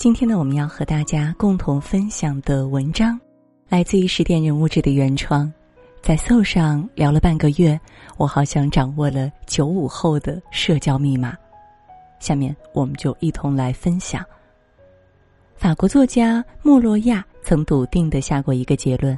[0.00, 3.20] 今天呢，我们要和大家共同分享的文章，
[3.68, 5.52] 来自于十点人物志的原创。
[6.00, 7.78] 在 So 上聊了半个月，
[8.16, 11.36] 我好像掌握了九五后的社交密码。
[12.18, 14.24] 下面我们就一同来分享。
[15.54, 19.14] 法国作家莫洛亚曾笃定的下过一个结论：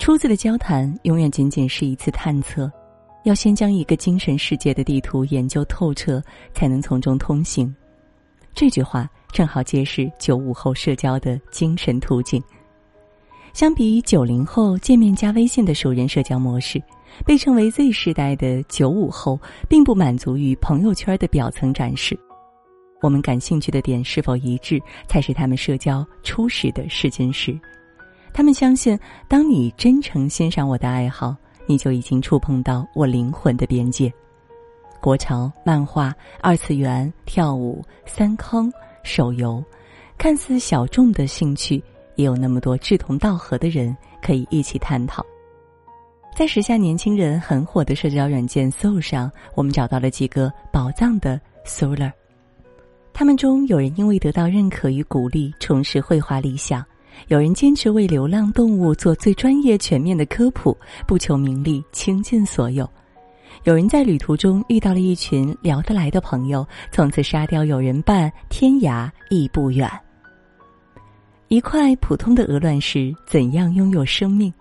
[0.00, 2.68] 初次的交谈永远仅仅是一次探测，
[3.22, 6.20] 要先将一个精神世界的地图研究透彻，
[6.52, 7.72] 才能从中通行。
[8.54, 9.08] 这句话。
[9.32, 12.38] 正好揭示九五后社交的精神途径。
[13.54, 16.78] 相比九零后见面加微信的熟人社交模式，
[17.24, 22.14] 被称为 Z 世代的九五后并不满足于朋友圈的表层展示。
[23.00, 24.78] 我们感兴趣的点是否一致，
[25.08, 27.58] 才是他们社交初始的试金石。
[28.34, 31.34] 他们相信，当你真诚欣赏我的爱好，
[31.66, 34.12] 你就已经触碰到我灵魂的边界。
[35.02, 38.72] 国潮、漫画、二次元、跳舞、三坑。
[39.04, 39.60] 手游，
[40.16, 41.82] 看似小众的兴趣，
[42.14, 45.26] 也有那么多志同道合的人可以一起探讨。
[46.36, 52.12] 在时下年轻人很火的社交软件 Soul 上，我们找到了几个宝藏的 Solar。
[53.12, 56.80] 他们中有人因为得到认可与鼓励，重拾绘画理想；
[57.26, 62.88] 有人坚持为流浪动物做最专业全面的科普，不求名利，倾尽所有。
[63.64, 69.88] 有人在旅途中遇到了一群聊得来的朋友，从此沙雕有人伴，天涯亦不远。
[71.46, 74.52] 一块普通的鹅卵石怎样拥有生命？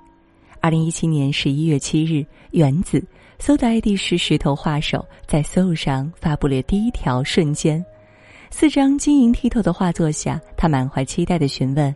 [0.60, 3.04] 二零一七年十一月七日，原子
[3.40, 7.84] 搜的 ID 是石头画手，在搜上发布了第一条瞬间，
[8.52, 11.96] 四张晶莹剔透的画作下，他满怀期待的询问：“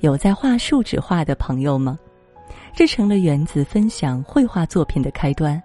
[0.00, 1.96] 有在画树脂画的朋友吗？”
[2.74, 5.62] 这成了原子分享绘画作品的开端。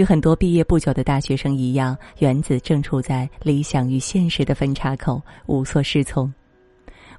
[0.00, 6.32] 与很多毕业不久的大学生一样，原子正处在理想与现实的分岔口，无所适从。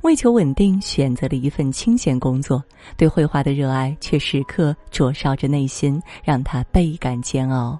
[0.01, 2.63] 为求稳定，选择了一份清闲工作，
[2.97, 7.79] 对绘画的热爱却时刻灼烧着内心，让他倍感煎熬。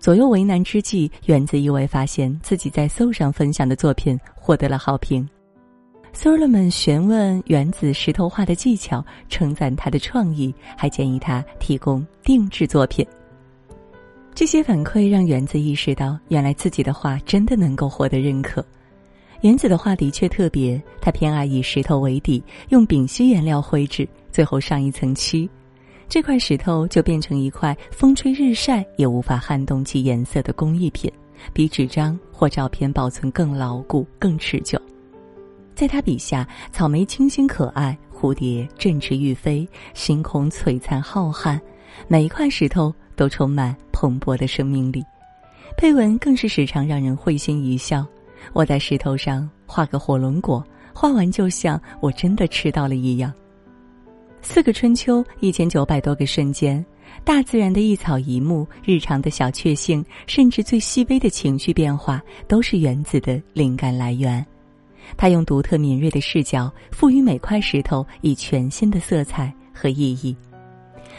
[0.00, 5.24] 左右为难之际，原子意外发现自己在搜上分享的作品获得了好评。
[6.12, 13.06] 搜了们询问原子石头画的技巧，称赞他的创意，还建议他提供定制作品。
[14.34, 18.64] 这些反馈让原子意识到，原来自己的画真的能够获得认可。
[19.42, 25.48] 原子的画的确特别，他偏爱以石头为底，用丙烯颜料绘制，最后上一层漆，
[26.08, 31.08] 这块石头就变成一块风吹日晒也无法撼动其颜色的工艺品，
[31.52, 34.80] 比纸张或照片保存更牢固、更持久。
[35.76, 41.60] 在他笔下，草莓清新可爱，蝴蝶振翅欲飞，星空璀璨浩瀚，
[42.08, 43.76] 每一块石头都充满。
[44.04, 45.02] 蓬勃的生命力，
[45.78, 48.06] 配文更是时常让人会心一笑。
[48.52, 53.32] 我在石头上画个火龙果，画完就像我真的吃到了一样。
[54.42, 56.84] 四个春秋，一千九百多个瞬间，
[57.24, 64.44] 大自然的一草一木，日常的小确幸，甚至最细微的情绪变化，都是原子的灵感来源。
[65.16, 70.36] 他用独特敏锐的视角，赋予每块石头以全新的色彩和意义。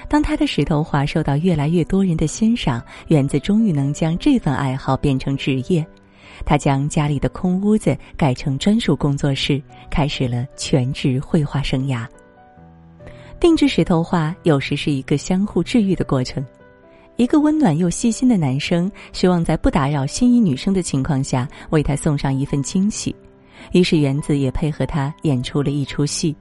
[0.07, 5.85] 当他的石头画受到越来越多人的欣赏，园子终于能将这份爱好变成职业。
[6.45, 12.05] 他将家里的空屋子改成专属工作室，开始了全职绘画生涯。
[13.39, 16.45] 定制石头画有时是一个相互治愈的过程。
[17.17, 23.15] 一个温暖又细心的男生希望在不打扰心仪女生的情况下为她送上一份惊喜，
[23.71, 26.35] 于是园子也配合他演出了一出戏。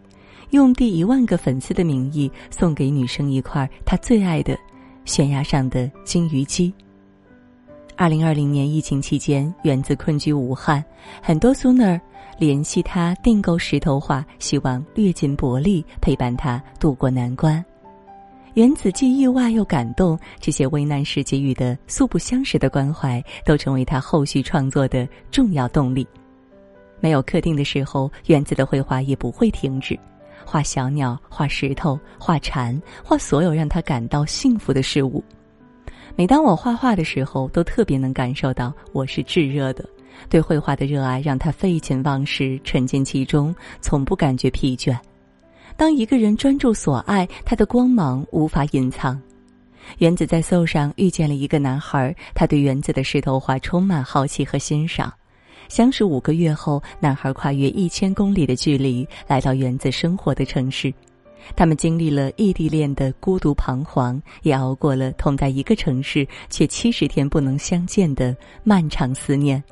[0.55, 4.57] 用第一万个粉丝的名义送给女生一块她最爱的
[5.05, 6.73] 悬崖上的金鱼姬。
[7.97, 10.83] 二零二零年疫情期间，原子困居武汉，
[11.21, 12.01] 很多苏 r
[12.39, 17.63] 联系他订购石头画，希望略尽薄力陪伴他度过难关。
[18.55, 26.07] 原子既意外又感动，这些危难时给予的素不相识的关怀，都成为他后续创作的重要动力。
[27.01, 29.99] 没有客定的时候，原子的绘画也不会停止。
[30.45, 35.23] 画小鸟，画石头，画蝉，画所有让他感到幸福的事物。
[36.17, 39.85] 每当我画画的时候，都特别能感受到我是炙热的。
[40.29, 44.97] 对绘画的热爱让他废寝忘食，沉浸其中，从不感觉疲倦。
[45.77, 49.21] 当一个人专注所爱，他的光芒无法隐藏。
[49.99, 55.13] 原子在 So 上遇见了一个男孩，他对原子的石头画充满好奇和欣赏。
[55.69, 60.93] 相识五个月后，男孩跨越一千公里的距离来到原子生活的城市，
[61.57, 69.63] 他们经历了异地恋的孤独彷徨，也熬过了同在一个城市却七十天不能相见的漫长思念。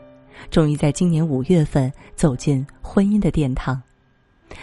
[0.50, 3.80] 终于在今年五月份走进婚姻的殿堂。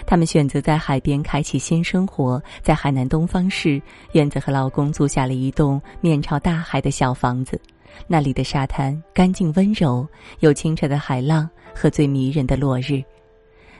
[0.06, 3.82] 他们选择在海边开启新生活，在海南东方市，
[4.12, 7.60] 院子和老公租下了一栋面朝大海的小房子。
[8.08, 10.08] 那里的沙滩干净温柔，
[10.40, 13.04] 有清澈的海浪和最迷人的落日。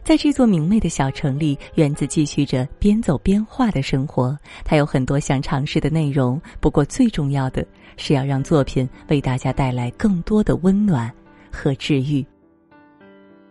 [0.02, 4.38] 在这座明媚的小城里，园子继续着边走边画的生活。
[4.64, 7.66] 他有很多想尝试的内容，不过最重要的
[7.98, 11.12] 是要让作品为大家带来更多的温暖
[11.52, 12.26] 和治愈。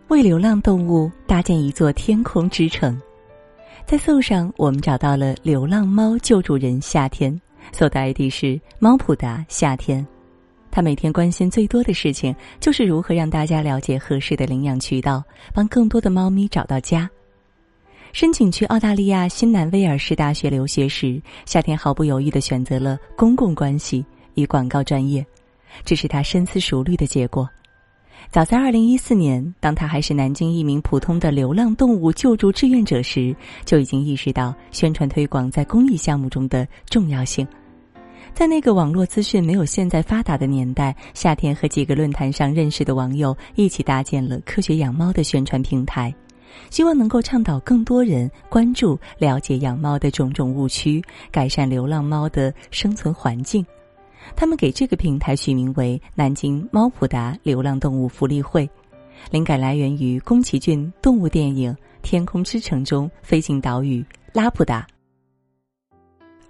[0.07, 2.99] 为流浪动物搭建一座天空之城，
[3.85, 7.39] 在搜上我们找到了流浪猫救助人夏天，
[7.71, 10.05] 搜的 ID 是猫普达夏天。
[10.71, 15.23] 他每天关心最多的事情就是如何让大家了解合适的领养渠道，
[15.53, 17.09] 帮更多的猫咪找到家。
[18.11, 25.25] 申请去澳大利亚新南威尔士大学留学时，夏天毫不犹豫地选择了公共关系与广告专业，
[25.85, 27.47] 这是他深思熟虑的结果。
[28.31, 37.47] 早在二零一四年，当他还是南京一名普通的流浪动物救助志愿者时，就已经意识到宣传推广在公益项目中的重要性。
[38.39, 46.15] 在那个网络资讯没有现在发达的年代，夏天和几个论坛上认识的网友一起搭建了科学养猫的宣传平台，
[46.69, 53.65] 希望能够倡导更多人关注、了解养猫的种种误区，改善流浪猫的生存环境。
[54.37, 58.69] 他们给这个平台取名为“南京猫普达流浪动物福利会”，
[59.31, 64.01] 灵感来源于宫崎骏动物电影《天空之城》中飞行岛屿
[64.31, 64.87] 拉普达。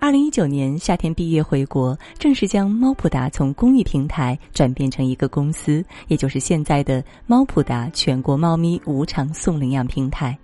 [0.01, 10.36] 二零一九年夏天毕业回国，正式将猫普达从公益平台转变成一个公司，也就是现在的猫普达全国猫咪无偿送领养平台。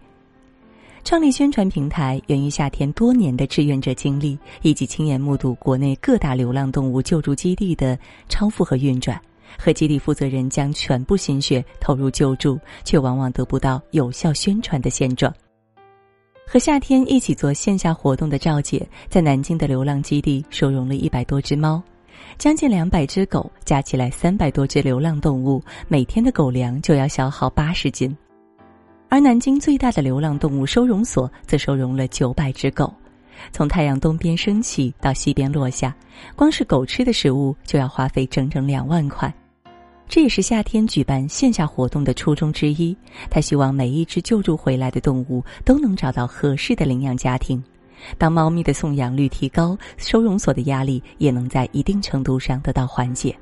[1.05, 7.97] 创立宣传平台源于夏天多年的志愿者经历，以及亲眼目睹国内各大流浪动物救助基地的
[8.27, 9.19] 超负荷运转，
[9.57, 15.33] 和基地负责人将全部心血投入救助，却往往得不到有效宣传的现状。
[16.47, 21.81] 和夏天一起做线下活动的赵姐，在南京的流浪基地收容了一百多只猫，
[22.37, 28.15] 将近两百只狗，加起来三百多只流浪动物，每天的狗粮就要消耗八十斤。
[29.09, 32.93] 而南京最大的流浪动物收容所则收容了九百只狗，
[33.51, 35.95] 从太阳东边升起到西边落下，
[36.35, 39.33] 光是狗吃的食物就要花费整整两万块。
[40.07, 42.95] 这也是夏天举办线下活动的初衷之一。
[43.29, 47.61] 他希望每一只救助回来的动物都能找到合适的领养家庭。
[48.17, 53.35] 当猫咪的送养率提高，收容所的压力也能在一定程度上得到缓解。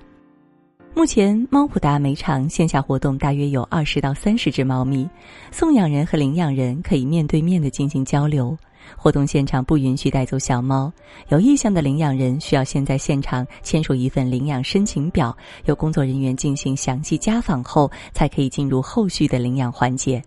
[0.96, 5.10] 目前，猫普达每场线下活动大约有二十到三十只猫咪，
[5.52, 8.56] 送养人和领养人可以面对面的进行交流。
[8.98, 10.92] 活动现场不允许带走小猫，
[11.30, 15.36] 有意向的领养人需要先在现场签署一份领养申请表，
[15.66, 20.22] 由工作人员进行详细家访后，才可以进入后续的领养环节。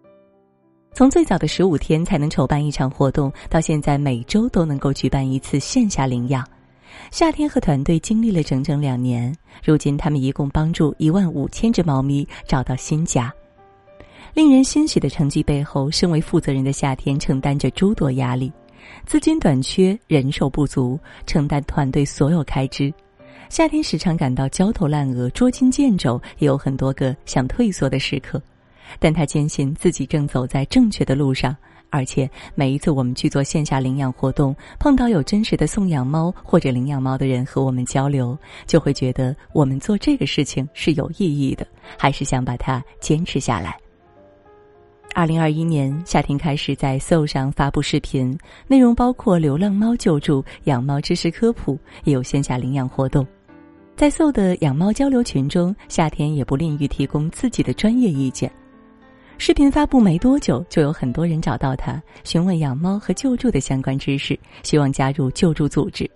[0.92, 6.46] 从最早的十五天才能筹办一场活动，到现在每周都能够举办一次线下领养。
[7.10, 13.30] 夏天和团队经历了整整两年，如今他们一共帮助一万五千只猫咪找到新家。
[14.36, 18.52] 令人欣喜的成绩背后，身为负责人的夏天承担着诸多压力：
[19.06, 22.92] 资金短缺、人手不足，承担团队所有开支。
[23.48, 28.38] 夏天时常感到焦头烂额、捉襟见肘，也有很多个想退缩的时刻。
[28.98, 31.56] 但他坚信自己正走在正确的路上，
[31.88, 41.66] 而且每一次我们去做线下领养活动，碰到有真实的送养猫或者领养猫的人和我们交流，就会觉得我们做这个事情是有意义的，
[41.96, 43.74] 还是想把它坚持下来。
[45.16, 53.26] 二零二一年夏天开始在 Soul 上发布视频，内容包括流浪猫救助、养猫知识科普，也有线下领养活动。
[53.96, 58.52] 在 Soul 的养猫交流群中，夏天也不吝于提供自己的专业意见。
[59.38, 66.06] 视频发布没多久，就有很多人找到他询问养猫和救助的相关知识，希望加入救助组织。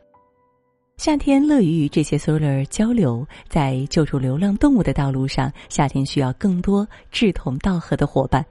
[0.98, 8.44] 夏天乐于与这些 Solar 交流，在救助流浪动物的道路上，夏天需要更多志同道合的伙伴。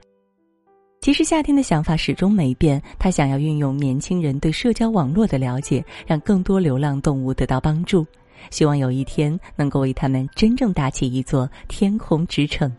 [1.00, 8.06] 其实夏天的想法始终没变，他想要运用年轻人对社交网络的了解，让更多流浪动物得到帮助，
[8.50, 12.70] 希望有一天能够为他们真正搭起一座天空之城。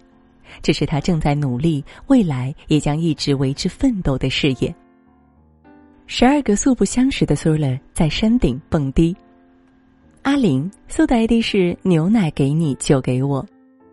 [0.62, 4.72] 这是他正在努力，未来也将一直为之奋斗的事业。
[6.06, 9.16] 十二个素不相识的 Solar 在山顶蹦迪。
[10.22, 13.44] 阿林苏的 ID 是牛奶给你就给我。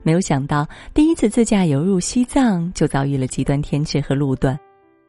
[0.02, 4.58] 没有想到，第一次自驾游入西藏就遭遇了极端天气和路段。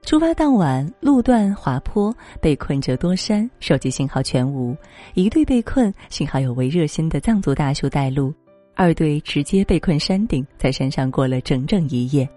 [0.03, 4.75] 出发当晚，路段滑坡，被困者多山，手机信号全无。
[5.13, 8.33] 一队被困，幸好有位热心的藏族大叔带路。
[8.75, 12.27] 二队直接被困山顶，在山上过了整整一夜。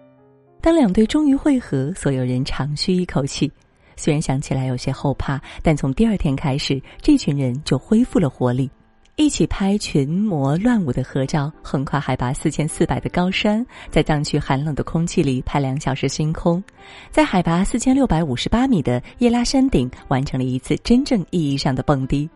[0.61, 3.51] 当两队终于会合，所有人长吁一口气。
[3.97, 8.69] 虽然想起来有些后怕，但从第二天开始，这群人就恢复了活力，
[9.17, 16.63] 一起拍群魔乱舞的合照，横跨海拔四千四百的高山，在藏区寒冷的空气里拍两小时星空，
[17.11, 22.29] 在海拔四千六百五十八米的叶拉山顶完成了一次真正意义上的蹦迪。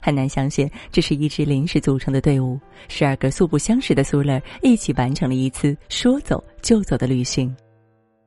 [0.00, 7.54] 很难相信，这是一支临时组成的队伍，十二个素不相识的苏勒一起完成了一次说走就走的旅行。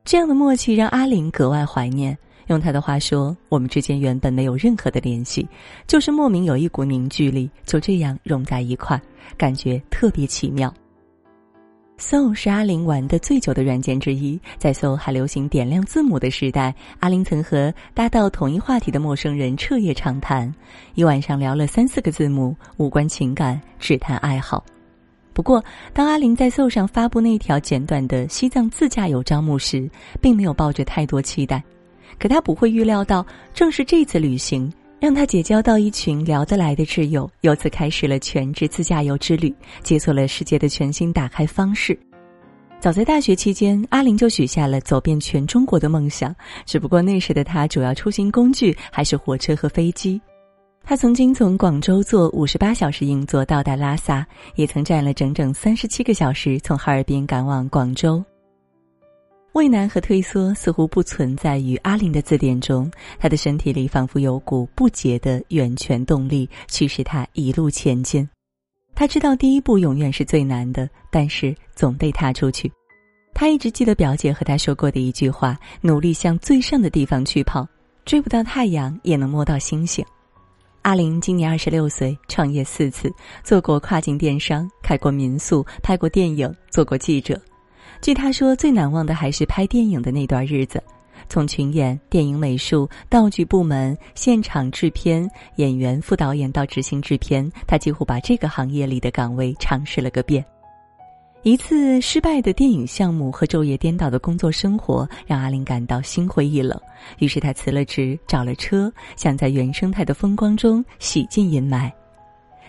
[0.04, 2.16] 这样的默契让阿林格外怀念。
[2.46, 5.48] 用他的话说，我们之间原本没有任何的联系，
[5.86, 9.00] 就是莫名有一股凝聚力，就这样融在一块，
[9.36, 10.72] 感觉特别奇妙。
[11.98, 20.54] So 是阿林玩的最久的软件之一，在 So 还流行点亮字母的时代，阿林曾和搭到同一话题的陌生人彻夜长谈，
[20.94, 24.62] 一晚上聊了三四个字母，无关情感，只谈爱好。
[25.32, 31.64] 不过，当阿林在 So 上发布那条简短的西藏自驾游招募时，并没有抱着太多期待。
[32.18, 41.98] 可他不会预料到，正是这次旅行，让他结交到一群聊得来的挚友，由此开始了全职自驾游之旅，解锁了世界的全新打开方式。
[42.78, 46.34] 早在大学期间，阿林就许下了走遍全中国的梦想，
[46.66, 50.20] 只不过那时的他主要出行工具还是火车和飞机。
[50.84, 58.22] 他曾经从广州坐五十八小时硬座到达拉萨，也曾站了整整三十七个小时从哈尔滨赶往广州。
[59.56, 68.28] 畏难和退缩似乎不存在于阿林的字典中，她的身体里仿佛有股不竭的源泉动力，驱使她一路前进。
[68.94, 72.70] 他知道第一步永远是最难的，但是总得踏出去。
[73.32, 77.66] 他一直记得表姐和他说过的一句话：“努力向最上的地方去跑，
[78.04, 80.04] 追不到太阳也能摸到星星。”
[80.82, 83.10] 阿林今年二十六岁，创业四次，
[83.42, 87.40] 做过跨境电商，开过民宿，拍过电影，做过记者。
[88.00, 90.82] 据他说，最难忘的还是拍电影的那段日子，
[91.28, 100.44] 从群演、电影美术、道具部门、现场制片、演员、副导演到执行制片，他几乎把这个行业里的岗位尝试了个遍。
[101.42, 106.80] 一次失败的电影项目和昼夜颠倒的工作生活，让阿林感到心灰意冷。
[107.18, 111.90] 于是他辞了职，找了车，想在原生态的风光中洗尽阴霾。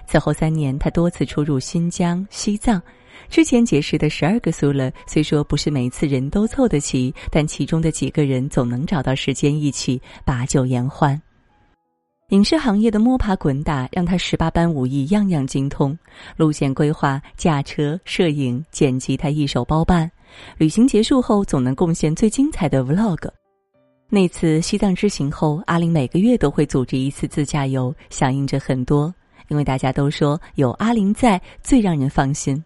[0.05, 2.81] 此后三年，他多次出入新疆、西藏。
[3.29, 11.21] 之前结识的十二个苏勒，虽说不是每次人都凑得齐，但其中的几个人总能找到时间一起把酒言欢。
[12.29, 15.97] 影视行业的摸爬滚打让他十八般武艺样样精通，
[16.35, 20.11] 路线规划、驾车、摄影、剪辑他一手包办。
[20.57, 23.29] 旅行结束后，总能贡献最精彩的 Vlog。
[24.09, 29.13] 那次西藏之行后，阿林每个月都会组织一次自驾游，响应着很多，
[29.47, 32.61] 因为大家都说有阿林在最让人放心。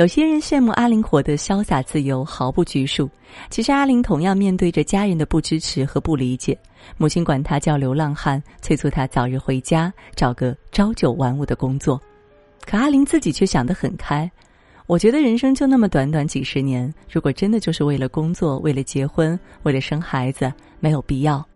[0.00, 3.06] 有些人羡慕阿玲活得潇洒自由，毫不拘束。
[3.50, 6.58] 其实阿玲同样面对着家人的不支持和不理解。
[6.96, 12.00] 母亲管她叫流浪汉，催促她早日回家，找个朝九晚五的工作。
[12.64, 14.30] 可阿玲自己却想得很开。
[14.86, 21.46] 我觉得人生就那么短短几十年，如果真的就是为了工作、为了结婚、为了生孩子，没有必要。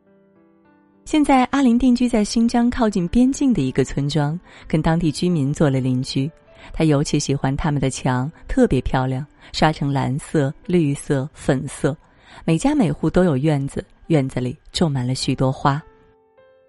[1.07, 6.31] 现在阿玲定居在新疆靠近边境的一个村庄，跟当地居民做了邻居。
[6.73, 11.97] 他尤其喜欢他们的墙，特别漂亮，刷成蓝色、绿色、粉色。
[12.45, 15.83] 每家每户都有院子，院子里种满了许多花。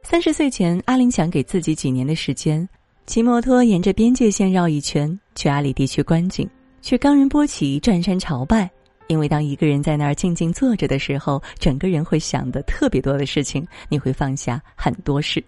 [0.04, 2.68] 三十岁前，阿林想给自己几年的时间，
[3.08, 6.48] 骑摩托沿着边界线绕一圈，去阿里地区观景，
[6.82, 8.70] 去冈仁波齐转山朝拜。
[9.08, 15.44] 因为当一个人在那儿静静坐着的时候，整个人会想的特别多的事情，你会放下很多事。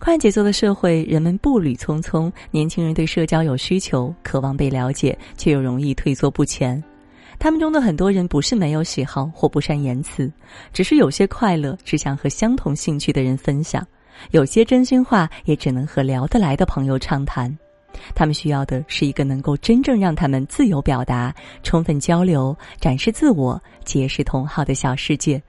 [0.00, 6.82] 快节奏的社会，人们步履匆匆，年轻人对社交有需求，渴望被了解，却又容易退缩不前。
[7.38, 10.32] 他们中的很多人不是没有喜好或不善言辞，
[10.72, 13.86] 只是有些快乐只想和相同兴趣的人分享，
[14.30, 17.54] 有些真心话也只能和聊得来的朋友畅谈。
[18.14, 25.40] 他们需要的是一个能够真正让他们自由表达、充分交流、展示自我、结识同好的小世界。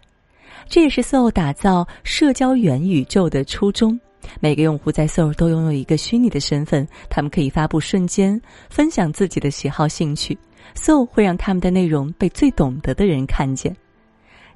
[0.67, 3.97] 这也是 SO 打造社交元宇宙的初衷。
[4.39, 10.37] 每个用户在 Soul 都拥有一个虚拟的身份，他们可以发布瞬间，分享自己的喜好兴趣。
[10.75, 13.75] Soul 会让他们的内容被最懂得的人看见。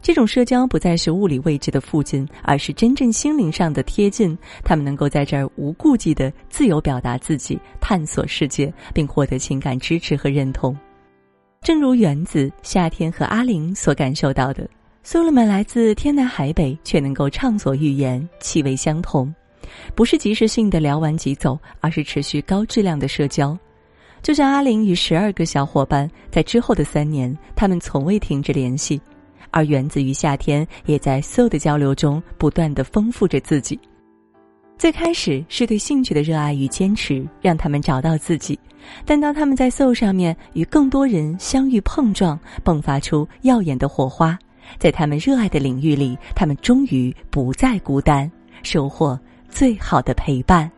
[0.01, 4.37] 这种社交不再是物理位置的附近，而是真正心灵上的贴近。
[4.63, 10.77] 他们能够在这儿无顾忌的自由表达自己，探索世界，并获得情感支持和认同。
[11.61, 14.69] 正如原子、夏天和阿玲所感受到的，
[15.01, 19.33] 苏勒们来自天南海北，却能够畅所欲言，气味相同。
[19.93, 23.57] 不是及时性的聊完即走，而是持续高质量的社交。
[24.21, 28.99] 就像阿玲与十二个小伙伴，在之后的三年，他们从未停止联系，
[29.51, 33.79] 而源自于夏天也在 so 的交流中不断的丰富着自己。
[34.77, 38.59] 最开始是对兴趣的热爱与坚持，让他们找到自己。
[39.05, 44.37] 但当他们在 so 上面与更多人相遇碰撞，迸发出耀眼的火花，
[44.77, 48.29] 在他们热爱的领域里，他们终于不再孤单，
[48.63, 49.19] 收获
[49.55, 50.69] 最好的陪伴。